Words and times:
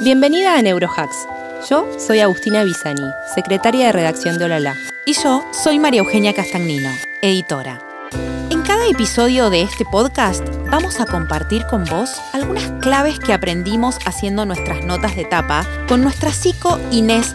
Bienvenida 0.00 0.54
a 0.54 0.62
Neurohacks. 0.62 1.26
Yo 1.68 1.88
soy 1.98 2.20
Agustina 2.20 2.62
Bisani, 2.62 3.10
secretaria 3.34 3.86
de 3.86 3.92
redacción 3.92 4.38
de 4.38 4.44
Olala. 4.44 4.76
Y 5.04 5.14
yo 5.14 5.44
soy 5.50 5.80
María 5.80 5.98
Eugenia 5.98 6.32
Castagnino, 6.32 6.90
editora. 7.20 7.80
En 8.48 8.62
cada 8.62 8.86
episodio 8.86 9.50
de 9.50 9.62
este 9.62 9.84
podcast 9.84 10.46
vamos 10.70 11.00
a 11.00 11.06
compartir 11.06 11.66
con 11.66 11.84
vos 11.84 12.20
algunas 12.32 12.70
claves 12.80 13.18
que 13.18 13.32
aprendimos 13.32 13.98
haciendo 14.06 14.46
nuestras 14.46 14.84
notas 14.84 15.16
de 15.16 15.24
tapa 15.24 15.66
con 15.88 16.02
nuestra 16.02 16.32
psico 16.32 16.78
Inés 16.92 17.34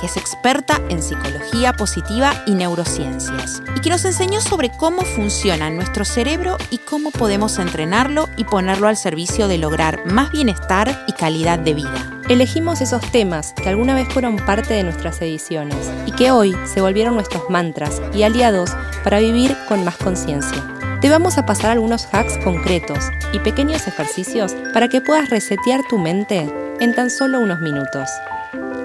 Que 0.00 0.06
es 0.06 0.16
experta 0.16 0.80
en 0.88 1.02
psicología 1.02 1.72
positiva 1.72 2.32
y 2.46 2.54
neurociencias, 2.54 3.62
y 3.74 3.80
que 3.80 3.90
nos 3.90 4.04
enseñó 4.04 4.40
sobre 4.40 4.70
cómo 4.70 5.02
funciona 5.02 5.70
nuestro 5.70 6.04
cerebro 6.04 6.56
y 6.70 6.78
cómo 6.78 7.10
podemos 7.10 7.58
entrenarlo 7.58 8.28
y 8.36 8.44
ponerlo 8.44 8.88
al 8.88 8.96
servicio 8.96 9.48
de 9.48 9.58
lograr 9.58 10.04
más 10.06 10.30
bienestar 10.30 11.04
y 11.06 11.12
calidad 11.12 11.58
de 11.58 11.74
vida. 11.74 12.12
Elegimos 12.28 12.80
esos 12.80 13.02
temas 13.12 13.52
que 13.52 13.68
alguna 13.68 13.94
vez 13.94 14.08
fueron 14.08 14.36
parte 14.36 14.74
de 14.74 14.82
nuestras 14.82 15.20
ediciones 15.22 15.90
y 16.06 16.12
que 16.12 16.32
hoy 16.32 16.56
se 16.64 16.80
volvieron 16.80 17.14
nuestros 17.14 17.48
mantras 17.48 18.02
y 18.12 18.24
aliados 18.24 18.70
para 19.04 19.20
vivir 19.20 19.56
con 19.68 19.84
más 19.84 19.96
conciencia. 19.96 20.62
Te 21.00 21.10
vamos 21.10 21.38
a 21.38 21.46
pasar 21.46 21.70
algunos 21.70 22.08
hacks 22.12 22.38
concretos 22.42 22.98
y 23.32 23.38
pequeños 23.38 23.86
ejercicios 23.86 24.56
para 24.72 24.88
que 24.88 25.00
puedas 25.00 25.30
resetear 25.30 25.82
tu 25.88 25.98
mente 25.98 26.50
en 26.80 26.94
tan 26.94 27.10
solo 27.10 27.38
unos 27.38 27.60
minutos. 27.60 28.08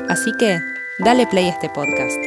Así 0.08 0.34
que, 0.34 0.62
dale 1.04 1.26
play 1.26 1.48
a 1.48 1.50
este 1.50 1.70
podcast. 1.70 2.18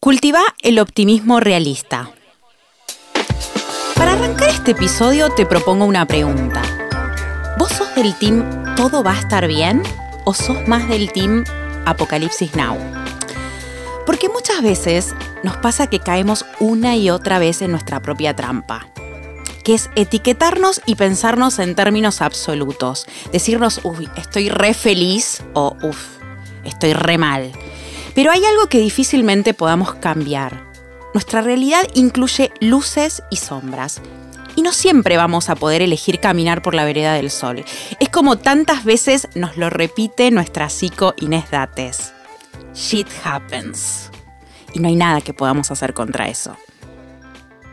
Cultiva 0.00 0.40
el 0.62 0.78
optimismo 0.78 1.40
realista. 1.40 2.10
Para 3.96 4.12
arrancar 4.12 4.50
este 4.50 4.72
episodio 4.72 5.30
te 5.30 5.46
propongo 5.46 5.84
una 5.84 6.06
pregunta. 6.06 6.62
¿Vos 7.58 7.70
sos 7.70 7.94
del 7.94 8.16
team 8.18 8.74
todo 8.76 9.02
va 9.02 9.12
a 9.12 9.18
estar 9.18 9.46
bien 9.46 9.82
o 10.24 10.34
sos 10.34 10.66
más 10.68 10.88
del 10.88 11.12
team 11.12 11.44
Apocalipsis 11.84 12.54
Now? 12.54 12.76
Porque 14.06 14.28
muchas 14.28 14.62
veces 14.62 15.14
nos 15.42 15.56
pasa 15.56 15.88
que 15.88 16.00
caemos 16.00 16.44
una 16.60 16.96
y 16.96 17.10
otra 17.10 17.38
vez 17.38 17.62
en 17.62 17.70
nuestra 17.72 18.00
propia 18.00 18.34
trampa, 18.34 18.86
que 19.64 19.74
es 19.74 19.90
etiquetarnos 19.96 20.80
y 20.86 20.96
pensarnos 20.96 21.58
en 21.58 21.74
términos 21.74 22.22
absolutos. 22.22 23.06
Decirnos, 23.32 23.80
uy, 23.84 24.08
estoy 24.16 24.48
re 24.48 24.74
feliz 24.74 25.42
o 25.54 25.76
uff, 25.82 26.18
estoy 26.64 26.92
re 26.92 27.18
mal. 27.18 27.52
Pero 28.14 28.30
hay 28.30 28.44
algo 28.44 28.68
que 28.68 28.78
difícilmente 28.78 29.54
podamos 29.54 29.94
cambiar. 29.94 30.64
Nuestra 31.14 31.42
realidad 31.42 31.82
incluye 31.94 32.52
luces 32.60 33.22
y 33.30 33.36
sombras. 33.36 34.00
Y 34.54 34.62
no 34.62 34.72
siempre 34.72 35.16
vamos 35.16 35.48
a 35.48 35.54
poder 35.54 35.80
elegir 35.80 36.20
caminar 36.20 36.62
por 36.62 36.74
la 36.74 36.84
vereda 36.84 37.14
del 37.14 37.30
sol. 37.30 37.64
Es 38.00 38.08
como 38.10 38.36
tantas 38.36 38.84
veces 38.84 39.28
nos 39.34 39.56
lo 39.56 39.70
repite 39.70 40.30
nuestra 40.30 40.68
psico 40.68 41.14
Inés 41.18 41.50
Dates. 41.50 42.12
Shit 42.74 43.08
happens. 43.24 44.10
Y 44.74 44.80
no 44.80 44.88
hay 44.88 44.96
nada 44.96 45.20
que 45.20 45.34
podamos 45.34 45.70
hacer 45.70 45.94
contra 45.94 46.28
eso. 46.28 46.56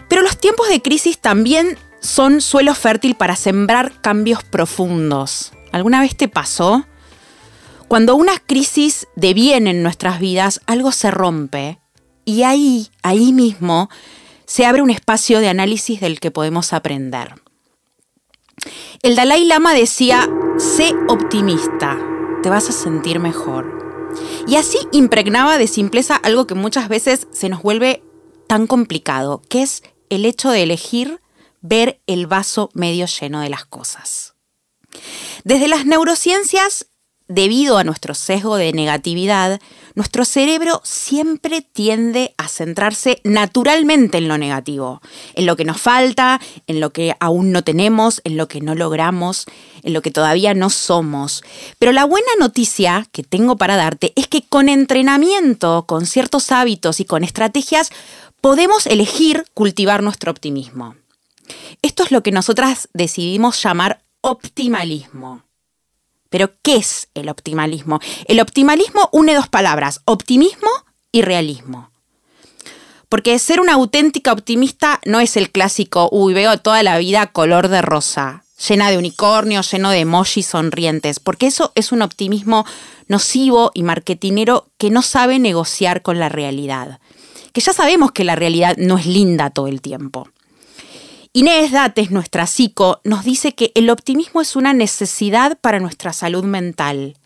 Pero 0.10 0.22
los 0.22 0.38
tiempos 0.38 0.68
de 0.68 0.82
crisis 0.82 1.20
también 1.20 1.78
son 2.02 2.42
suelo 2.42 2.74
fértil 2.74 3.16
para 3.16 3.36
sembrar 3.36 4.02
cambios 4.02 4.44
profundos. 4.44 5.54
¿Alguna 5.72 6.02
vez 6.02 6.18
te 6.18 6.28
pasó? 6.28 6.86
Cuando 7.88 8.16
una 8.16 8.38
crisis 8.40 9.08
deviene 9.16 9.72
en 9.72 9.84
nuestras 9.84 10.20
vidas, 10.20 10.62
algo 10.66 10.92
se 10.92 11.12
rompe 11.12 11.80
y 12.26 12.44
ahí, 12.44 12.90
ahí 13.02 13.34
mismo, 13.34 13.90
se 14.46 14.66
abre 14.66 14.82
un 14.82 14.90
espacio 14.90 15.40
de 15.40 15.50
análisis 15.50 16.00
del 16.00 16.20
que 16.20 16.32
podemos 16.32 16.74
aprender. 16.74 17.36
El 19.02 19.16
Dalai 19.16 19.46
Lama 19.46 19.74
decía, 19.74 20.30
sé 20.58 20.94
optimista, 21.08 21.98
te 22.44 22.50
vas 22.50 22.70
a 22.70 22.74
sentir 22.74 23.20
mejor. 23.20 24.08
Y 24.48 24.56
así 24.56 24.78
impregnaba 24.92 25.58
de 25.58 25.68
simpleza 25.68 26.16
algo 26.16 26.48
que 26.48 26.56
muchas 26.56 26.90
veces 26.90 27.28
se 27.32 27.50
nos 27.50 27.62
vuelve 27.62 28.04
tan 28.48 28.68
complicado, 28.68 29.42
que 29.50 29.62
es 29.62 29.84
el 30.10 30.26
hecho 30.26 30.50
de 30.52 30.64
elegir 30.64 31.22
ver 31.62 32.02
el 32.08 32.28
vaso 32.28 32.70
medio 32.74 33.06
lleno 33.06 33.42
de 33.42 33.50
las 33.50 33.66
cosas. 33.66 34.36
Desde 35.44 35.68
las 35.68 35.86
neurociencias 35.86 36.88
debido 37.30 37.78
a 37.78 37.84
nuestro 37.86 38.16
sesgo 38.16 38.58
de 38.58 38.74
negatividad, 38.74 39.62
nuestro 39.94 40.26
cerebro 40.26 40.82
siempre 40.84 41.62
tiende 41.62 42.34
a 42.38 42.48
centrarse 42.48 43.22
naturalmente 43.24 44.18
en 44.18 44.28
lo 44.28 44.38
negativo, 44.38 45.02
en 45.36 45.46
lo 45.46 45.56
que 45.56 45.64
nos 45.64 45.80
falta, 45.80 46.42
en 46.68 46.80
lo 46.80 46.92
que 46.92 47.16
aún 47.20 47.52
no 47.52 47.64
tenemos, 47.64 48.20
en 48.24 48.36
lo 48.36 48.48
que 48.48 48.62
no 48.62 48.76
logramos, 48.76 49.46
en 49.84 49.94
lo 49.94 50.02
que 50.02 50.12
todavía 50.12 50.54
no 50.54 50.70
somos. 50.70 51.44
Pero 51.78 51.92
la 51.92 52.04
buena 52.04 52.32
noticia 52.40 53.08
que 53.12 53.24
tengo 53.24 53.58
para 53.58 53.78
darte 53.78 54.12
es 54.16 54.28
que 54.28 54.42
con 54.42 54.68
entrenamiento, 54.68 55.86
con 55.88 56.08
ciertos 56.08 56.52
hábitos 56.52 57.00
y 57.00 57.06
con 57.06 57.24
estrategias, 57.24 57.92
podemos 58.42 58.88
elegir 58.88 59.46
cultivar 59.54 60.02
nuestro 60.02 60.32
optimismo. 60.32 60.96
Esto 61.84 62.04
es 62.04 62.12
lo 62.12 62.24
que 62.24 62.32
nosotras 62.32 62.90
decidimos 62.94 63.62
llamar 63.62 64.02
optimalismo. 64.22 65.44
Pero, 66.30 66.52
¿qué 66.62 66.76
es 66.76 67.10
el 67.14 67.30
optimalismo? 67.30 68.00
El 68.26 68.40
optimalismo 68.40 69.10
une 69.12 69.34
dos 69.34 69.48
palabras, 69.48 70.02
optimismo 70.06 70.70
y 71.12 71.22
realismo. 71.22 71.90
Porque 73.10 73.40
ser 73.40 73.60
una 73.60 73.74
auténtica 73.74 74.32
optimista 74.32 75.00
no 75.04 75.20
es 75.20 75.36
el 75.36 75.52
clásico, 75.52 76.10
uy, 76.12 76.34
veo 76.34 76.60
toda 76.60 76.84
la 76.84 77.00
vida 77.00 77.28
color 77.28 77.68
de 77.68 77.82
rosa, 77.82 78.44
llena 78.68 78.92
de 78.92 79.00
unicornios, 79.00 79.72
lleno 79.72 79.90
de 79.90 80.02
emojis 80.02 80.46
sonrientes, 80.46 81.20
porque 81.20 81.48
eso 81.48 81.72
es 81.74 81.92
un 81.92 82.04
optimismo 82.04 82.66
nocivo 83.08 83.72
y 83.74 83.82
marketinero 83.82 84.68
que 84.78 84.92
no 84.92 85.02
sabe 85.02 85.40
negociar 85.40 86.04
con 86.04 86.20
la 86.20 86.30
realidad. 86.30 87.00
Que 87.52 87.62
ya 87.62 87.74
sabemos 87.74 88.12
que 88.12 88.24
la 88.24 88.36
realidad 88.36 88.78
no 88.78 89.00
es 89.00 89.08
linda 89.08 89.50
todo 89.50 89.68
el 89.68 89.82
tiempo. 89.82 90.30
Inés 91.32 91.72
Dates, 91.72 92.10
nuestra 92.10 92.48
psico, 92.48 93.02
nos 93.04 93.24
dice 93.24 93.54
que 93.54 93.72
el 93.76 93.92
optimismo 93.92 94.42
es 94.42 94.56
una 94.56 94.74
necesidad 94.74 95.60
para 95.60 95.80
nuestra 95.80 96.12
salud 96.12 96.44
mental 96.44 97.18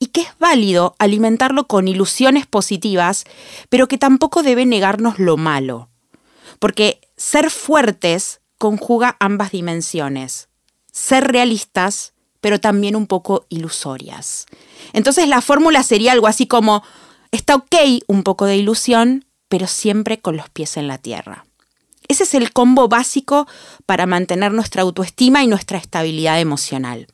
y 0.00 0.06
que 0.06 0.22
es 0.22 0.28
válido 0.40 0.96
alimentarlo 0.98 1.68
con 1.68 1.86
ilusiones 1.86 2.46
positivas, 2.46 3.24
pero 3.68 3.86
que 3.86 3.96
tampoco 3.96 4.42
debe 4.42 4.66
negarnos 4.66 5.20
lo 5.20 5.36
malo. 5.36 5.88
Porque 6.58 7.00
ser 7.16 7.48
fuertes 7.48 8.40
conjuga 8.58 9.16
ambas 9.20 9.52
dimensiones. 9.52 10.48
Ser 10.90 11.28
realistas, 11.28 12.12
pero 12.40 12.60
también 12.60 12.96
un 12.96 13.06
poco 13.06 13.46
ilusorias. 13.50 14.46
Entonces 14.92 15.28
la 15.28 15.40
fórmula 15.40 15.84
sería 15.84 16.10
algo 16.10 16.26
así 16.26 16.48
como, 16.48 16.82
está 17.30 17.54
ok 17.54 17.76
un 18.08 18.24
poco 18.24 18.46
de 18.46 18.56
ilusión, 18.56 19.26
pero 19.48 19.68
siempre 19.68 20.18
con 20.18 20.36
los 20.36 20.50
pies 20.50 20.76
en 20.76 20.88
la 20.88 20.98
tierra. 20.98 21.46
Ese 22.08 22.24
es 22.24 22.34
el 22.34 22.52
combo 22.52 22.88
básico 22.88 23.46
para 23.86 24.06
mantener 24.06 24.52
nuestra 24.52 24.82
autoestima 24.82 25.42
y 25.42 25.46
nuestra 25.46 25.78
estabilidad 25.78 26.40
emocional. 26.40 27.06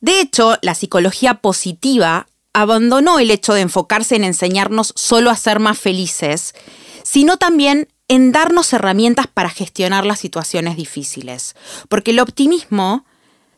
De 0.00 0.20
hecho, 0.20 0.58
la 0.60 0.74
psicología 0.74 1.34
positiva 1.34 2.26
abandonó 2.52 3.18
el 3.18 3.30
hecho 3.30 3.54
de 3.54 3.62
enfocarse 3.62 4.16
en 4.16 4.24
enseñarnos 4.24 4.92
solo 4.96 5.30
a 5.30 5.36
ser 5.36 5.60
más 5.60 5.78
felices, 5.78 6.54
sino 7.02 7.38
también 7.38 7.88
en 8.08 8.32
darnos 8.32 8.72
herramientas 8.72 9.26
para 9.26 9.48
gestionar 9.48 10.04
las 10.04 10.20
situaciones 10.20 10.76
difíciles. 10.76 11.56
Porque 11.88 12.10
el 12.10 12.20
optimismo 12.20 13.04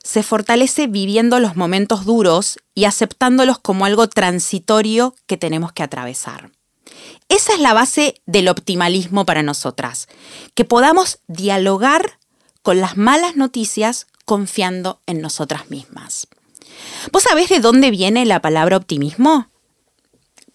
se 0.03 0.23
fortalece 0.23 0.87
viviendo 0.87 1.39
los 1.39 1.57
momentos 1.57 2.05
duros 2.05 2.59
y 2.73 2.85
aceptándolos 2.85 3.59
como 3.59 3.83
algo 3.83 4.07
transitorio 4.07 5.13
que 5.25 5.35
tenemos 5.35 5.73
que 5.73 5.83
atravesar. 5.83 6.51
Esa 7.29 7.53
es 7.53 7.59
la 7.59 7.73
base 7.73 8.21
del 8.25 8.47
optimalismo 8.47 9.25
para 9.25 9.43
nosotras, 9.43 10.07
que 10.53 10.65
podamos 10.65 11.19
dialogar 11.27 12.19
con 12.61 12.79
las 12.81 12.97
malas 12.97 13.35
noticias 13.35 14.07
confiando 14.25 15.01
en 15.05 15.21
nosotras 15.21 15.69
mismas. 15.69 16.27
¿Vos 17.11 17.23
sabés 17.23 17.49
de 17.49 17.59
dónde 17.59 17.91
viene 17.91 18.25
la 18.25 18.41
palabra 18.41 18.77
optimismo? 18.77 19.47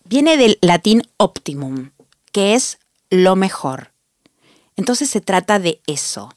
Viene 0.04 0.36
del 0.36 0.58
latín 0.60 1.02
optimum, 1.16 1.90
que 2.32 2.54
es 2.54 2.78
lo 3.10 3.36
mejor. 3.36 3.92
Entonces 4.76 5.10
se 5.10 5.20
trata 5.20 5.58
de 5.58 5.80
eso, 5.86 6.34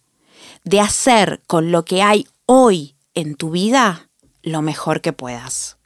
de 0.64 0.80
hacer 0.80 1.42
con 1.48 1.72
lo 1.72 1.86
que 1.86 2.02
hay 2.02 2.28
hoy 2.46 2.96
en 3.14 3.36
tu 3.36 3.52
vida 3.52 4.10
lo 4.44 4.62
mejor 4.62 5.02
que 5.02 5.14
puedas. 5.14 5.78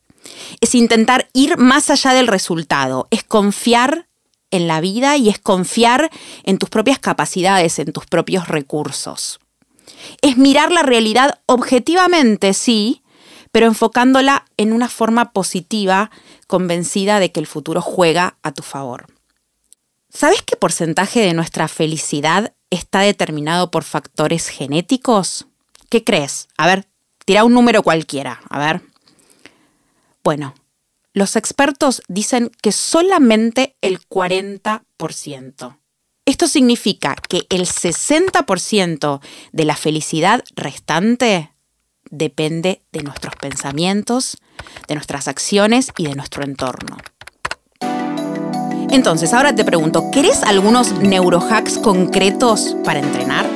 Es 0.62 0.76
intentar 0.76 1.30
ir 1.34 1.58
más 1.58 1.90
allá 1.90 2.14
del 2.14 2.28
resultado, 2.28 3.08
es 3.12 3.24
confiar 3.24 4.08
en 4.52 4.68
la 4.68 4.82
vida 4.82 5.18
y 5.18 5.30
es 5.30 5.40
confiar 5.40 6.10
en 6.44 6.58
tus 6.58 6.70
propias 6.70 7.00
capacidades, 7.00 7.80
en 7.80 7.92
tus 7.92 8.06
propios 8.06 8.48
recursos. 8.48 9.40
Es 10.22 10.38
mirar 10.38 10.72
la 10.72 10.84
realidad 10.84 11.40
objetivamente, 11.46 12.54
sí, 12.54 13.04
pero 13.52 13.68
enfocándola 13.68 14.46
en 14.58 14.74
una 14.74 14.90
forma 14.90 15.32
positiva, 15.32 16.12
convencida 16.48 17.20
de 17.20 17.32
que 17.32 17.40
el 17.40 17.48
futuro 17.48 17.82
juega 17.82 18.38
a 18.44 18.52
tu 18.52 18.64
favor. 18.64 19.08
¿Sabes 20.10 20.42
qué 20.42 20.56
porcentaje 20.56 21.20
de 21.20 21.34
nuestra 21.34 21.68
felicidad 21.68 22.54
está 22.70 23.02
determinado 23.02 23.70
por 23.72 23.84
factores 23.84 24.48
genéticos? 24.48 25.48
¿Qué 25.90 26.04
crees? 26.04 26.48
A 26.58 26.68
ver, 26.68 26.88
tira 27.26 27.44
un 27.44 27.54
número 27.54 27.84
cualquiera. 27.84 28.42
A 28.50 28.60
ver. 28.60 28.82
Bueno, 30.24 30.54
los 31.14 31.36
expertos 31.36 32.02
dicen 32.08 32.52
que 32.62 32.72
solamente 32.72 33.76
el 33.82 34.00
40%. 34.08 35.78
Esto 36.26 36.48
significa 36.48 37.16
que 37.16 37.48
el 37.50 37.66
60% 37.66 39.20
de 39.52 39.66
la 39.66 39.76
felicidad 39.76 40.44
restante 40.56 41.52
depende 42.12 42.84
de 42.92 43.02
nuestros 43.02 43.36
pensamientos, 43.36 44.38
de 44.88 44.96
nuestras 44.96 45.28
acciones 45.28 45.92
y 45.98 46.06
de 46.06 46.16
nuestro 46.16 46.44
entorno. 46.44 46.98
Entonces, 48.92 49.34
ahora 49.34 49.56
te 49.56 49.66
pregunto, 49.66 50.10
¿querés 50.12 50.44
algunos 50.44 50.92
neurohacks 50.94 51.78
concretos 51.78 52.76
para 52.84 53.00
entrenar? 53.00 53.48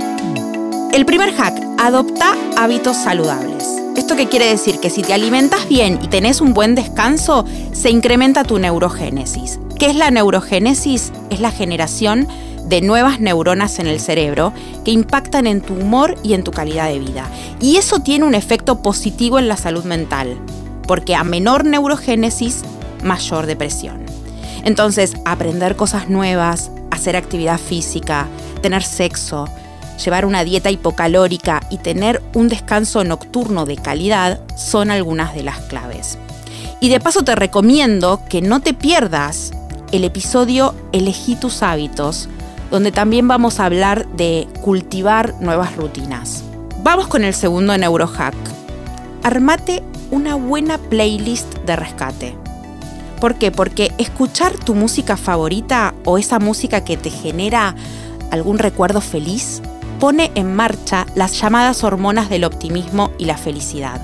El 0.94 1.06
primer 1.06 1.34
hack, 1.34 1.56
adopta 1.80 2.36
hábitos 2.56 2.98
saludables. 2.98 3.83
¿Esto 3.96 4.16
qué 4.16 4.28
quiere 4.28 4.48
decir? 4.48 4.80
Que 4.80 4.90
si 4.90 5.04
te 5.04 5.14
alimentas 5.14 5.70
bien 5.70 6.00
y 6.02 6.08
tenés 6.08 6.42
un 6.42 6.56
buen 6.56 6.74
descanso, 6.74 7.46
se 7.74 7.92
incrementa 7.92 8.44
tu 8.44 8.58
neurogénesis. 8.58 9.60
¿Qué 9.78 9.86
es 9.86 9.96
la 9.96 10.10
neurogénesis? 10.10 11.12
Es 11.30 11.40
la 11.40 11.52
generación 11.52 12.28
de 12.66 12.82
nuevas 12.82 13.20
neuronas 13.20 13.78
en 13.78 13.86
el 13.86 14.00
cerebro 14.00 14.52
que 14.84 14.92
impactan 14.92 15.46
en 15.46 15.62
tu 15.62 15.76
humor 15.76 16.16
y 16.24 16.34
en 16.34 16.44
tu 16.44 16.50
calidad 16.52 16.90
de 16.90 16.98
vida. 16.98 17.30
Y 17.62 17.78
eso 17.78 18.00
tiene 18.00 18.26
un 18.26 18.34
efecto 18.34 18.82
positivo 18.82 19.38
en 19.38 19.48
la 19.48 19.58
salud 19.58 19.84
mental, 19.84 20.40
porque 20.88 21.16
a 21.16 21.24
menor 21.24 21.64
neurogénesis, 21.64 22.64
mayor 23.04 23.46
depresión. 23.46 24.04
Entonces, 24.64 25.14
aprender 25.24 25.76
cosas 25.76 26.10
nuevas, 26.10 26.72
hacer 26.90 27.16
actividad 27.16 27.60
física, 27.60 28.28
tener 28.62 28.82
sexo, 28.82 29.48
llevar 30.04 30.26
una 30.26 30.44
dieta 30.44 30.72
hipocalórica 30.72 31.62
y 31.70 31.78
tener 31.78 32.22
un 32.34 32.50
descanso 32.50 33.04
nocturno 33.04 33.66
de 33.66 33.78
calidad 33.78 34.40
son 34.56 34.92
algunas 34.92 35.34
de 35.34 35.44
las 35.44 35.60
claves. 35.62 36.18
Y 36.80 36.90
de 36.90 37.00
paso 37.00 37.24
te 37.24 37.36
recomiendo 37.36 38.22
que 38.30 38.42
no 38.42 38.60
te 38.60 38.74
pierdas 38.74 39.52
el 39.92 40.04
episodio 40.04 40.74
Elegí 40.92 41.36
tus 41.36 41.64
hábitos, 41.64 42.28
donde 42.72 42.92
también 42.92 43.28
vamos 43.28 43.60
a 43.60 43.66
hablar 43.66 44.08
de 44.18 44.48
cultivar 44.62 45.36
nuevas 45.40 45.76
rutinas. 45.76 46.44
Vamos 46.82 47.08
con 47.08 47.24
el 47.24 47.34
segundo 47.34 47.78
neurohack. 47.78 48.36
Armate 49.24 49.84
una 50.12 50.36
buena 50.36 50.78
playlist 50.78 51.54
de 51.60 51.76
rescate. 51.76 52.36
¿Por 53.22 53.36
qué? 53.36 53.52
Porque 53.52 53.94
escuchar 53.98 54.58
tu 54.58 54.76
música 54.76 55.16
favorita 55.16 55.94
o 56.04 56.18
esa 56.18 56.40
música 56.40 56.84
que 56.84 56.98
te 56.98 57.10
genera 57.10 57.76
algún 58.32 58.58
recuerdo 58.58 59.00
feliz 59.00 59.62
pone 60.04 60.34
en 60.36 60.54
marcha 60.54 61.08
las 61.16 61.40
llamadas 61.40 61.86
hormonas 61.86 62.30
del 62.30 62.44
optimismo 62.44 63.12
y 63.18 63.24
la 63.24 63.38
felicidad. 63.38 64.02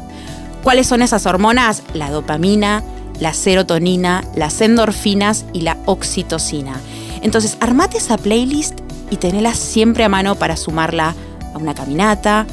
¿Cuáles 0.63 0.88
son 0.88 1.01
esas 1.01 1.25
hormonas? 1.25 1.84
La 1.94 2.10
dopamina, 2.10 2.86
la 3.19 3.34
serotonina, 3.34 4.24
las 4.34 4.62
endorfinas 4.62 5.44
y 5.51 5.60
la 5.60 5.75
oxitocina. 5.88 6.80
Entonces, 7.22 7.57
armate 7.60 7.98
esa 7.98 8.18
playlist 8.18 8.80
y 9.12 9.18
tenela 9.18 9.54
siempre 9.54 10.06
a 10.06 10.07
mano 10.07 10.36
para 10.36 10.56
sumarla 10.56 11.16
a 11.54 11.57
una 11.57 11.74
caminata, 11.74 12.48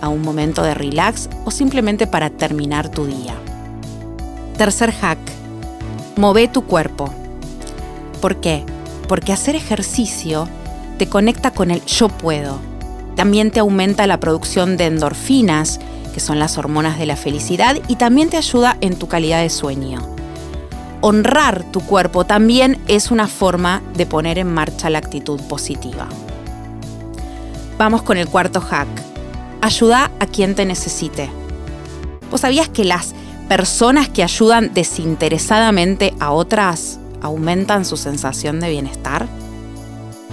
a 0.00 0.08
un 0.08 0.22
momento 0.22 0.62
de 0.62 0.74
relax 0.74 1.28
o 1.44 1.50
simplemente 1.50 2.06
para 2.06 2.30
terminar 2.30 2.88
tu 2.88 3.06
día. 3.06 3.34
Tercer 4.56 4.92
hack, 4.92 5.18
move 6.14 6.46
tu 6.46 6.66
cuerpo. 6.66 7.12
¿Por 8.20 8.36
qué? 8.36 8.64
Porque 9.08 9.32
hacer 9.32 9.56
ejercicio 9.56 10.48
te 10.98 11.08
conecta 11.08 11.50
con 11.50 11.72
el 11.72 11.84
yo 11.84 12.08
puedo. 12.08 12.70
También 13.16 13.50
te 13.50 13.60
aumenta 13.60 14.06
la 14.06 14.20
producción 14.20 14.76
de 14.76 14.86
endorfinas, 14.86 15.80
que 16.14 16.20
son 16.20 16.38
las 16.38 16.58
hormonas 16.58 16.98
de 16.98 17.06
la 17.06 17.16
felicidad, 17.16 17.76
y 17.88 17.96
también 17.96 18.30
te 18.30 18.36
ayuda 18.36 18.76
en 18.80 18.98
tu 18.98 19.08
calidad 19.08 19.42
de 19.42 19.50
sueño 19.50 20.12
honrar 21.02 21.64
tu 21.64 21.80
cuerpo 21.80 22.24
también 22.24 22.80
es 22.86 23.10
una 23.10 23.26
forma 23.26 23.82
de 23.94 24.06
poner 24.06 24.38
en 24.38 24.52
marcha 24.54 24.88
la 24.88 24.98
actitud 24.98 25.40
positiva. 25.42 26.08
Vamos 27.76 28.02
con 28.02 28.16
el 28.16 28.28
cuarto 28.28 28.60
hack. 28.60 28.88
Ayuda 29.60 30.10
a 30.20 30.26
quien 30.26 30.54
te 30.54 30.64
necesite. 30.64 31.28
¿Vos 32.30 32.42
sabías 32.42 32.68
que 32.68 32.84
las 32.84 33.14
personas 33.48 34.08
que 34.08 34.22
ayudan 34.22 34.72
desinteresadamente 34.72 36.14
a 36.20 36.30
otras 36.30 37.00
aumentan 37.20 37.84
su 37.84 37.96
sensación 37.96 38.60
de 38.60 38.70
bienestar? 38.70 39.26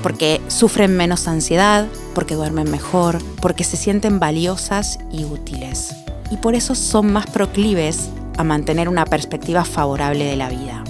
Porque 0.02 0.42
sufren 0.48 0.96
menos 0.96 1.28
ansiedad, 1.28 1.88
porque 2.16 2.36
duermen 2.36 2.70
mejor, 2.72 3.20
porque 3.42 3.64
se 3.64 3.78
sienten 3.78 4.20
valiosas 4.20 5.00
y 5.12 5.26
útiles. 5.26 5.96
Y 6.32 6.38
por 6.38 6.56
eso 6.56 6.76
son 6.76 7.12
más 7.12 7.28
proclives 7.28 8.10
a 8.38 8.44
mantener 8.44 8.88
una 8.88 9.06
perspectiva 9.06 9.66
favorable 9.66 10.26
de 10.26 10.36
la 10.36 10.50
vida. 10.50 10.84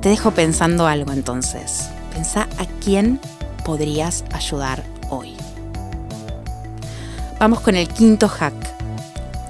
Te 0.00 0.08
dejo 0.08 0.30
pensando 0.30 0.86
algo 0.86 1.12
entonces. 1.12 1.88
Pensá 2.14 2.48
a 2.58 2.64
quién 2.82 3.20
podrías 3.64 4.24
ayudar 4.32 4.84
hoy. 5.10 5.34
Vamos 7.38 7.60
con 7.60 7.76
el 7.76 7.88
quinto 7.88 8.28
hack. 8.28 8.54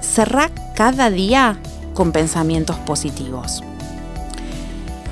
Cerrá 0.01 0.49
cada 0.75 1.09
día 1.09 1.57
con 1.93 2.11
pensamientos 2.11 2.77
positivos. 2.77 3.63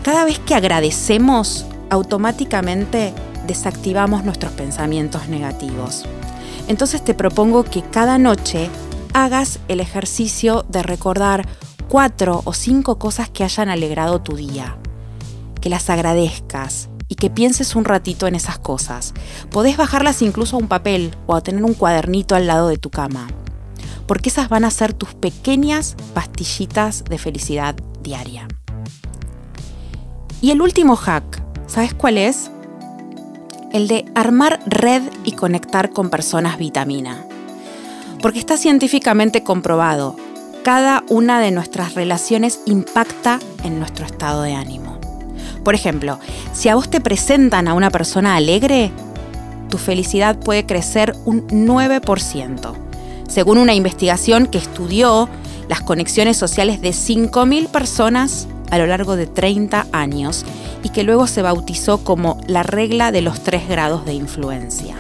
Cada 0.04 0.26
vez 0.26 0.40
que 0.40 0.56
agradecemos, 0.56 1.66
automáticamente 1.90 3.14
desactivamos 3.48 4.24
nuestros 4.24 4.52
pensamientos 4.52 5.28
negativos. 5.30 6.06
Entonces 6.68 7.04
te 7.04 7.14
propongo 7.14 7.64
que 7.64 7.82
cada 7.82 8.18
noche 8.18 8.70
hagas 9.14 9.60
el 9.68 9.80
ejercicio 9.80 10.66
de 10.70 10.84
recordar 10.84 11.48
cuatro 11.88 12.42
o 12.46 12.54
cinco 12.54 13.00
cosas 13.00 13.30
que 13.30 13.44
hayan 13.44 13.70
alegrado 13.70 14.22
tu 14.22 14.36
día. 14.36 14.78
Que 15.62 15.70
las 15.70 15.90
agradezcas 15.90 16.90
y 17.08 17.16
que 17.16 17.30
pienses 17.30 17.76
un 17.76 17.86
ratito 17.86 18.28
en 18.28 18.36
esas 18.36 18.60
cosas. 18.60 19.14
Podés 19.50 19.78
bajarlas 19.78 20.22
incluso 20.22 20.58
a 20.58 20.60
un 20.60 20.68
papel 20.68 21.16
o 21.26 21.36
a 21.36 21.42
tener 21.42 21.64
un 21.64 21.74
cuadernito 21.74 22.36
al 22.36 22.48
lado 22.48 22.68
de 22.68 22.78
tu 22.78 22.90
cama. 22.90 23.28
Porque 24.06 24.30
esas 24.30 24.50
van 24.50 24.66
a 24.66 24.72
ser 24.72 24.94
tus 24.94 25.14
pequeñas 25.14 25.96
pastillitas 26.14 27.04
de 27.06 27.18
felicidad 27.18 27.76
diaria. 28.02 28.48
Y 30.42 30.52
el 30.52 30.62
último 30.62 30.96
hack, 30.96 31.42
¿sabes 31.66 31.94
cuál 31.94 32.18
es? 32.18 32.52
El 33.72 33.88
de 33.88 34.06
armar 34.16 34.60
red 34.66 35.02
y 35.26 35.34
conectar 35.34 35.90
con 35.90 36.10
personas 36.10 36.58
vitamina. 36.58 37.24
Porque 38.22 38.40
está 38.40 38.58
científicamente 38.58 39.44
comprobado 39.44 40.16
cada 40.64 41.04
una 41.10 41.40
de 41.40 41.52
nuestras 41.52 41.94
relaciones 41.94 42.60
impacta 42.66 43.40
en 43.64 43.80
nuestro 43.80 44.06
estado 44.06 44.42
de 44.42 44.54
ánimo. 44.54 44.98
Por 45.64 45.76
ejemplo, 45.76 46.20
si 46.54 46.70
a 46.70 46.76
vos 46.76 46.90
te 46.90 47.02
presentan 47.02 47.68
a 47.68 47.74
una 47.74 47.90
persona 47.90 48.36
alegre, 48.36 48.92
tu 49.70 49.78
felicidad 49.78 50.38
puede 50.38 50.66
crecer 50.66 51.16
un 51.26 51.48
9%, 51.48 52.74
según 53.28 53.58
una 53.58 53.74
investigación 53.76 54.48
que 54.48 54.58
estudió 54.58 55.30
las 55.70 55.82
conexiones 55.82 56.38
sociales 56.38 56.82
de 56.82 56.90
5.000 56.90 57.68
personas 57.68 58.48
a 58.72 58.78
lo 58.78 58.88
largo 58.88 59.16
de 59.16 59.28
30 59.28 59.88
años 59.92 60.46
y 60.84 60.90
que 60.90 61.04
luego 61.04 61.28
se 61.28 61.42
bautizó 61.42 62.04
como 62.04 62.40
la 62.48 62.64
regla 62.64 63.12
de 63.12 63.22
los 63.22 63.42
tres 63.42 63.68
grados 63.68 64.06
de 64.06 64.14
influencia. 64.14 64.96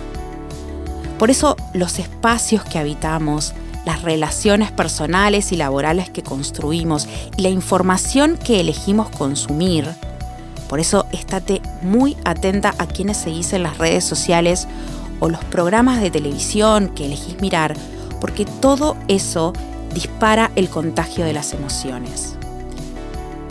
Por 1.17 1.31
eso 1.31 1.55
los 1.73 1.99
espacios 1.99 2.63
que 2.63 2.77
habitamos, 2.77 3.53
las 3.85 4.01
relaciones 4.01 4.71
personales 4.71 5.51
y 5.51 5.55
laborales 5.55 6.09
que 6.09 6.21
construimos 6.21 7.07
y 7.37 7.41
la 7.41 7.49
información 7.49 8.37
que 8.37 8.59
elegimos 8.59 9.09
consumir. 9.09 9.87
Por 10.67 10.79
eso 10.79 11.05
estate 11.11 11.61
muy 11.81 12.17
atenta 12.25 12.75
a 12.77 12.85
quienes 12.85 13.17
seguís 13.17 13.53
en 13.53 13.63
las 13.63 13.77
redes 13.77 14.03
sociales 14.03 14.67
o 15.19 15.29
los 15.29 15.43
programas 15.45 16.01
de 16.01 16.11
televisión 16.11 16.89
que 16.89 17.05
elegís 17.05 17.39
mirar, 17.39 17.75
porque 18.19 18.45
todo 18.45 18.97
eso 19.07 19.53
dispara 19.93 20.51
el 20.55 20.69
contagio 20.69 21.25
de 21.25 21.33
las 21.33 21.53
emociones. 21.53 22.35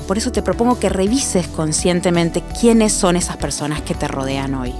Por 0.06 0.18
eso 0.18 0.30
te 0.30 0.42
propongo 0.42 0.78
que 0.78 0.88
revises 0.88 1.48
conscientemente 1.48 2.42
quiénes 2.60 2.92
son 2.92 3.16
esas 3.16 3.36
personas 3.36 3.80
que 3.82 3.94
te 3.94 4.06
rodean 4.06 4.54
hoy. 4.54 4.72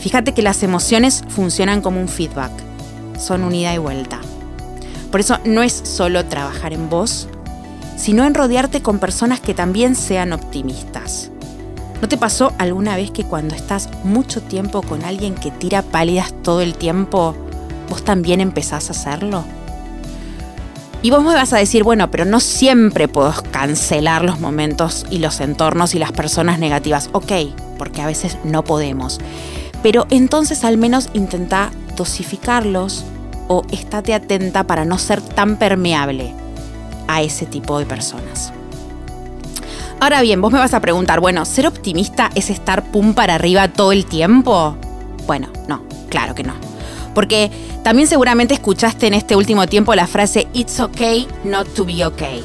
Fíjate 0.00 0.32
que 0.32 0.42
las 0.42 0.62
emociones 0.62 1.24
funcionan 1.28 1.80
como 1.80 2.00
un 2.00 2.08
feedback, 2.08 2.52
son 3.18 3.42
unida 3.42 3.74
y 3.74 3.78
vuelta. 3.78 4.20
Por 5.10 5.20
eso 5.20 5.38
no 5.44 5.62
es 5.62 5.72
solo 5.72 6.24
trabajar 6.26 6.72
en 6.72 6.90
vos, 6.90 7.28
sino 7.96 8.24
en 8.24 8.34
rodearte 8.34 8.82
con 8.82 8.98
personas 8.98 9.40
que 9.40 9.54
también 9.54 9.94
sean 9.94 10.32
optimistas. 10.32 11.30
¿No 12.00 12.08
te 12.08 12.16
pasó 12.16 12.52
alguna 12.58 12.96
vez 12.96 13.10
que 13.10 13.24
cuando 13.24 13.54
estás 13.54 13.88
mucho 14.02 14.42
tiempo 14.42 14.82
con 14.82 15.04
alguien 15.04 15.34
que 15.34 15.50
tira 15.50 15.82
pálidas 15.82 16.34
todo 16.42 16.60
el 16.60 16.74
tiempo, 16.74 17.34
vos 17.88 18.04
también 18.04 18.40
empezás 18.40 18.88
a 18.88 18.92
hacerlo? 18.92 19.44
Y 21.04 21.10
vos 21.10 21.22
me 21.22 21.34
vas 21.34 21.52
a 21.52 21.58
decir, 21.58 21.84
bueno, 21.84 22.10
pero 22.10 22.24
no 22.24 22.40
siempre 22.40 23.08
puedo 23.08 23.34
cancelar 23.50 24.24
los 24.24 24.40
momentos 24.40 25.04
y 25.10 25.18
los 25.18 25.38
entornos 25.40 25.94
y 25.94 25.98
las 25.98 26.12
personas 26.12 26.58
negativas. 26.58 27.10
Ok, 27.12 27.30
porque 27.76 28.00
a 28.00 28.06
veces 28.06 28.38
no 28.42 28.64
podemos. 28.64 29.20
Pero 29.82 30.06
entonces 30.08 30.64
al 30.64 30.78
menos 30.78 31.10
intenta 31.12 31.70
dosificarlos 31.94 33.04
o 33.48 33.66
estate 33.70 34.14
atenta 34.14 34.64
para 34.64 34.86
no 34.86 34.96
ser 34.96 35.20
tan 35.20 35.58
permeable 35.58 36.32
a 37.06 37.20
ese 37.20 37.44
tipo 37.44 37.78
de 37.78 37.84
personas. 37.84 38.54
Ahora 40.00 40.22
bien, 40.22 40.40
vos 40.40 40.54
me 40.54 40.58
vas 40.58 40.72
a 40.72 40.80
preguntar, 40.80 41.20
bueno, 41.20 41.44
¿ser 41.44 41.66
optimista 41.66 42.30
es 42.34 42.48
estar 42.48 42.82
pum 42.82 43.12
para 43.12 43.34
arriba 43.34 43.68
todo 43.68 43.92
el 43.92 44.06
tiempo? 44.06 44.74
Bueno, 45.26 45.48
no, 45.68 45.82
claro 46.08 46.34
que 46.34 46.44
no. 46.44 46.73
Porque 47.14 47.50
también 47.82 48.08
seguramente 48.08 48.54
escuchaste 48.54 49.06
en 49.06 49.14
este 49.14 49.36
último 49.36 49.66
tiempo 49.66 49.94
la 49.94 50.06
frase 50.06 50.48
It's 50.52 50.80
okay 50.80 51.26
not 51.44 51.68
to 51.74 51.84
be 51.84 52.04
okay. 52.04 52.42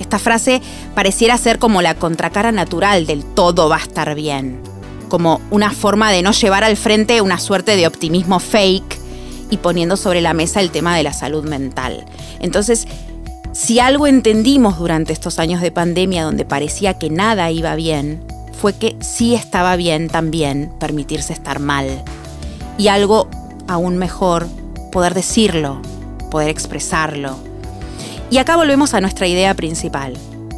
Esta 0.00 0.18
frase 0.18 0.60
pareciera 0.94 1.38
ser 1.38 1.58
como 1.58 1.80
la 1.80 1.94
contracara 1.94 2.52
natural 2.52 3.06
del 3.06 3.24
todo 3.24 3.68
va 3.68 3.76
a 3.76 3.82
estar 3.82 4.14
bien, 4.14 4.60
como 5.08 5.40
una 5.50 5.70
forma 5.70 6.10
de 6.10 6.22
no 6.22 6.32
llevar 6.32 6.64
al 6.64 6.76
frente 6.76 7.20
una 7.20 7.38
suerte 7.38 7.76
de 7.76 7.86
optimismo 7.86 8.40
fake 8.40 8.98
y 9.50 9.58
poniendo 9.58 9.96
sobre 9.96 10.20
la 10.20 10.34
mesa 10.34 10.60
el 10.60 10.70
tema 10.70 10.96
de 10.96 11.02
la 11.02 11.12
salud 11.12 11.44
mental. 11.44 12.04
Entonces, 12.40 12.88
si 13.52 13.80
algo 13.80 14.06
entendimos 14.06 14.78
durante 14.78 15.12
estos 15.12 15.38
años 15.38 15.60
de 15.60 15.70
pandemia 15.70 16.24
donde 16.24 16.44
parecía 16.44 16.94
que 16.94 17.10
nada 17.10 17.50
iba 17.50 17.74
bien, 17.74 18.24
fue 18.58 18.72
que 18.72 18.96
sí 19.00 19.34
estaba 19.34 19.76
bien 19.76 20.08
también 20.08 20.72
permitirse 20.80 21.32
estar 21.32 21.58
mal. 21.58 22.02
Y 22.78 22.88
algo 22.88 23.28
aún 23.68 23.98
mejor, 23.98 24.46
poder 24.90 25.14
decirlo, 25.14 25.80
poder 26.30 26.48
expresarlo. 26.48 27.36
Y 28.30 28.38
acá 28.38 28.56
volvemos 28.56 28.94
a 28.94 29.00
nuestra 29.00 29.26
idea 29.26 29.54
principal, 29.54 30.16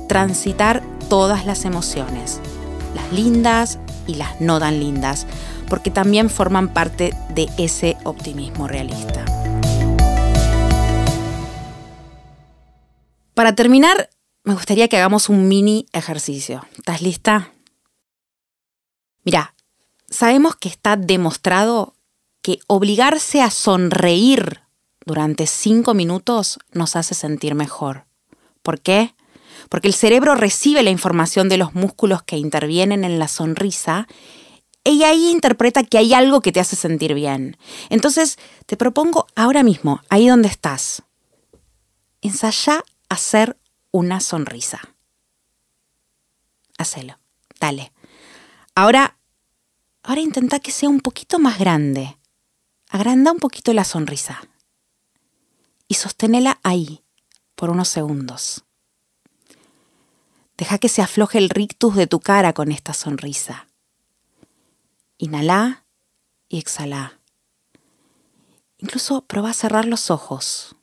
transitar 0.08 0.82
todas 1.08 1.46
las 1.46 1.64
emociones, 1.64 2.40
las 2.94 3.12
lindas 3.12 3.78
y 4.06 4.14
las 4.14 4.40
no 4.40 4.58
tan 4.58 4.80
lindas, 4.80 5.26
porque 5.68 5.90
también 5.90 6.30
forman 6.30 6.68
parte 6.68 7.14
de 7.30 7.48
ese 7.58 7.96
optimismo 8.04 8.68
realista. 8.68 9.24
Para 13.34 13.54
terminar, 13.54 14.10
me 14.44 14.54
gustaría 14.54 14.88
que 14.88 14.96
hagamos 14.96 15.28
un 15.28 15.48
mini 15.48 15.86
ejercicio. 15.92 16.64
¿Estás 16.76 17.02
lista? 17.02 17.52
Mira, 19.24 19.54
sabemos 20.08 20.54
que 20.54 20.68
está 20.68 20.96
demostrado 20.96 21.94
que 22.44 22.60
obligarse 22.66 23.40
a 23.40 23.50
sonreír 23.50 24.60
durante 25.06 25.46
cinco 25.46 25.94
minutos 25.94 26.58
nos 26.72 26.94
hace 26.94 27.14
sentir 27.14 27.54
mejor. 27.54 28.04
¿Por 28.62 28.82
qué? 28.82 29.14
Porque 29.70 29.88
el 29.88 29.94
cerebro 29.94 30.34
recibe 30.34 30.82
la 30.82 30.90
información 30.90 31.48
de 31.48 31.56
los 31.56 31.74
músculos 31.74 32.22
que 32.22 32.36
intervienen 32.36 33.02
en 33.02 33.18
la 33.18 33.28
sonrisa 33.28 34.06
y 34.84 35.04
ahí 35.04 35.30
interpreta 35.30 35.84
que 35.84 35.96
hay 35.96 36.12
algo 36.12 36.42
que 36.42 36.52
te 36.52 36.60
hace 36.60 36.76
sentir 36.76 37.14
bien. 37.14 37.56
Entonces, 37.88 38.38
te 38.66 38.76
propongo 38.76 39.26
ahora 39.34 39.62
mismo, 39.62 40.02
ahí 40.10 40.28
donde 40.28 40.48
estás, 40.48 41.02
ensaya 42.20 42.84
hacer 43.08 43.56
una 43.90 44.20
sonrisa. 44.20 44.82
Hacelo, 46.76 47.18
dale. 47.58 47.90
Ahora, 48.74 49.16
ahora 50.02 50.20
intenta 50.20 50.58
que 50.58 50.72
sea 50.72 50.90
un 50.90 51.00
poquito 51.00 51.38
más 51.38 51.58
grande. 51.58 52.18
Agranda 52.94 53.32
un 53.32 53.40
poquito 53.40 53.72
la 53.72 53.82
sonrisa. 53.82 54.40
Y 55.88 55.94
sosténela 55.94 56.60
ahí, 56.62 57.02
por 57.56 57.70
unos 57.70 57.88
segundos. 57.88 58.62
Deja 60.56 60.78
que 60.78 60.88
se 60.88 61.02
afloje 61.02 61.38
el 61.38 61.50
rictus 61.50 61.96
de 61.96 62.06
tu 62.06 62.20
cara 62.20 62.52
con 62.52 62.70
esta 62.70 62.94
sonrisa. 62.94 63.66
Inhala 65.18 65.84
y 66.48 66.58
exhala. 66.58 67.18
Incluso 68.78 69.22
prueba 69.22 69.50
a 69.50 69.54
cerrar 69.54 69.86
los 69.86 70.12
ojos. 70.12 70.76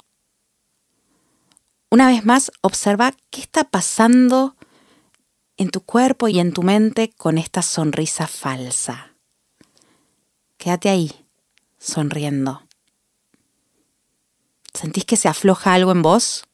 Una 1.89 2.07
vez 2.07 2.25
más, 2.25 2.51
observa 2.59 3.13
qué 3.29 3.39
está 3.39 3.63
pasando 3.63 4.57
en 5.55 5.69
tu 5.69 5.79
cuerpo 5.79 6.27
y 6.27 6.41
en 6.41 6.51
tu 6.51 6.61
mente 6.61 7.13
con 7.13 7.37
esta 7.37 7.61
sonrisa 7.61 8.27
falsa. 8.27 9.15
Quédate 10.57 10.89
ahí, 10.89 11.20
sonriendo. 11.81 12.61
¿Sentís 14.73 15.03
que 15.03 15.17
se 15.17 15.27
afloja 15.27 15.73
algo 15.73 15.91
en 15.91 16.01
vos? 16.01 16.45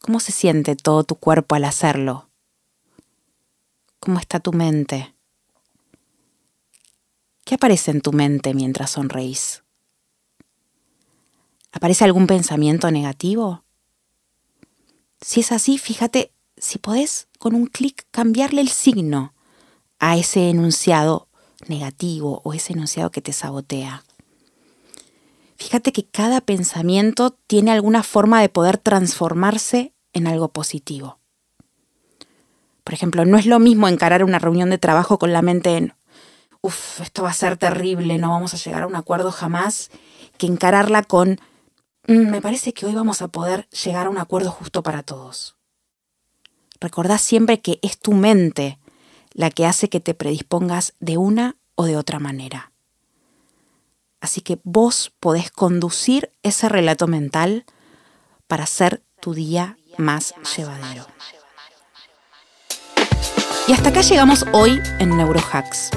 ¿Cómo 0.00 0.20
se 0.20 0.32
siente 0.32 0.76
todo 0.76 1.04
tu 1.04 1.14
cuerpo 1.14 1.54
al 1.54 1.64
hacerlo? 1.64 2.28
¿Cómo 4.00 4.18
está 4.18 4.40
tu 4.40 4.52
mente? 4.52 5.14
¿Qué 7.44 7.54
aparece 7.54 7.92
en 7.92 8.00
tu 8.00 8.12
mente 8.12 8.54
mientras 8.54 8.90
sonreís? 8.90 9.62
¿Aparece 11.72 12.04
algún 12.04 12.26
pensamiento 12.26 12.90
negativo? 12.90 13.64
Si 15.20 15.40
es 15.40 15.52
así, 15.52 15.78
fíjate 15.78 16.32
si 16.56 16.78
podés 16.78 17.28
con 17.38 17.54
un 17.54 17.66
clic 17.66 18.06
cambiarle 18.10 18.60
el 18.60 18.68
signo 18.68 19.32
a 20.00 20.16
ese 20.16 20.50
enunciado 20.50 21.27
negativo 21.68 22.40
o 22.44 22.54
ese 22.54 22.72
enunciado 22.72 23.10
que 23.10 23.20
te 23.20 23.32
sabotea. 23.32 24.04
Fíjate 25.56 25.92
que 25.92 26.04
cada 26.04 26.40
pensamiento 26.40 27.36
tiene 27.46 27.72
alguna 27.72 28.02
forma 28.02 28.40
de 28.40 28.48
poder 28.48 28.78
transformarse 28.78 29.92
en 30.12 30.26
algo 30.26 30.48
positivo. 30.48 31.18
Por 32.84 32.94
ejemplo, 32.94 33.24
no 33.24 33.36
es 33.36 33.46
lo 33.46 33.58
mismo 33.58 33.88
encarar 33.88 34.24
una 34.24 34.38
reunión 34.38 34.70
de 34.70 34.78
trabajo 34.78 35.18
con 35.18 35.32
la 35.32 35.42
mente 35.42 35.76
en 35.76 35.94
Uf, 36.60 37.00
esto 37.00 37.22
va 37.22 37.30
a 37.30 37.34
ser 37.34 37.56
terrible, 37.56 38.18
no 38.18 38.30
vamos 38.30 38.52
a 38.52 38.56
llegar 38.56 38.82
a 38.82 38.86
un 38.86 38.96
acuerdo 38.96 39.30
jamás, 39.30 39.90
que 40.38 40.46
encararla 40.46 41.04
con, 41.04 41.38
mm, 42.08 42.30
me 42.30 42.42
parece 42.42 42.72
que 42.72 42.86
hoy 42.86 42.94
vamos 42.94 43.22
a 43.22 43.28
poder 43.28 43.68
llegar 43.68 44.06
a 44.06 44.10
un 44.10 44.18
acuerdo 44.18 44.50
justo 44.50 44.82
para 44.82 45.02
todos. 45.02 45.56
Recordá 46.80 47.18
siempre 47.18 47.60
que 47.60 47.78
es 47.82 47.98
tu 47.98 48.12
mente 48.12 48.78
la 49.32 49.50
que 49.50 49.66
hace 49.66 49.88
que 49.88 50.00
te 50.00 50.14
predispongas 50.14 50.94
de 50.98 51.16
una 51.16 51.57
o 51.78 51.84
de 51.86 51.96
otra 51.96 52.18
manera. 52.18 52.72
Así 54.20 54.40
que 54.40 54.58
vos 54.64 55.12
podés 55.20 55.52
conducir 55.52 56.32
ese 56.42 56.68
relato 56.68 57.06
mental 57.06 57.64
para 58.48 58.64
hacer 58.64 59.04
tu 59.20 59.32
día 59.32 59.78
más 59.96 60.34
llevadero. 60.56 61.06
Y 63.68 63.72
hasta 63.72 63.90
acá 63.90 64.00
llegamos 64.00 64.44
hoy 64.52 64.80
en 64.98 65.16
Neurohacks. 65.16 65.90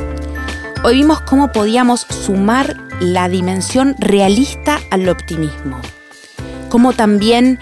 Hoy 0.84 0.98
vimos 0.98 1.22
cómo 1.22 1.52
podíamos 1.52 2.02
sumar 2.02 2.78
la 3.00 3.28
dimensión 3.28 3.96
realista 3.98 4.80
al 4.92 5.10
optimismo. 5.10 5.82
Cómo 6.70 6.94
también 6.94 7.58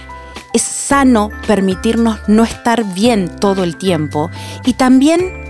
es 0.54 0.62
sano 0.62 1.30
permitirnos 1.48 2.20
no 2.28 2.44
estar 2.44 2.84
bien 2.84 3.40
todo 3.40 3.64
el 3.64 3.78
tiempo. 3.78 4.30
Y 4.66 4.74
también 4.74 5.49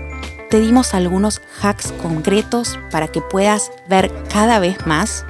te 0.50 0.58
dimos 0.58 0.94
algunos 0.94 1.40
hacks 1.62 1.92
concretos 2.02 2.78
para 2.90 3.08
que 3.08 3.22
puedas 3.22 3.70
ver 3.88 4.12
cada 4.32 4.58
vez 4.58 4.84
más 4.84 5.24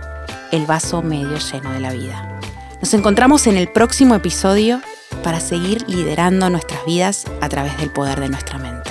el 0.51 0.67
vaso 0.67 1.03
medio 1.03 1.37
lleno 1.37 1.73
de 1.73 1.81
la 1.81 1.93
vida. 1.93 2.41
Nos 2.81 2.95
encontramos 2.95 3.47
en 3.47 3.57
el 3.59 3.69
próximo 3.69 4.15
episodio 4.15 4.81
para 5.23 5.39
seguir 5.39 5.85
liderando 5.89 6.49
nuestras 6.49 6.85
vidas 6.87 7.27
a 7.43 7.49
través 7.51 7.77
del 7.77 7.91
poder 7.91 8.19
de 8.19 8.31
nuestra 8.31 8.59
mente. 8.59 8.91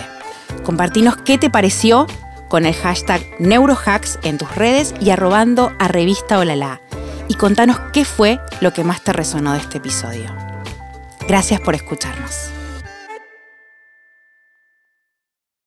Compartinos 0.64 1.18
qué 1.18 1.40
te 1.40 1.50
pareció 1.50 2.06
con 2.48 2.68
el 2.68 2.76
hashtag 2.76 3.22
neurohacks 3.40 4.20
en 4.22 4.38
tus 4.38 4.56
redes 4.56 4.94
y 5.02 5.10
arrobando 5.10 5.74
a 5.80 5.88
revista 5.88 6.38
Olala. 6.38 6.80
Y 7.28 7.34
contanos 7.36 7.80
qué 7.92 8.06
fue 8.06 8.40
lo 8.62 8.72
que 8.72 8.84
más 8.84 9.02
te 9.02 9.14
resonó 9.14 9.54
de 9.54 9.60
este 9.60 9.80
episodio. 9.80 10.36
Gracias 11.28 11.60
por 11.62 11.74
escucharnos. 11.74 12.52